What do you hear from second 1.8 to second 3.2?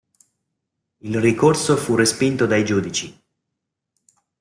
respinto dai giudici.